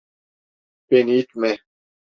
[0.91, 1.57] Beni itme!